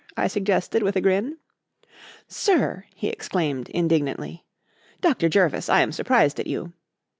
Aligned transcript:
I 0.17 0.25
suggested, 0.27 0.81
with 0.81 0.95
a 0.95 1.01
grin. 1.01 1.37
"Sir!" 2.27 2.85
he 2.95 3.07
exclaimed 3.09 3.69
indignantly. 3.69 4.43
"Dr. 4.99 5.29
Jervis, 5.29 5.69
I 5.69 5.81
am 5.81 5.91
surprised 5.91 6.39
at 6.39 6.47
you." 6.47 6.73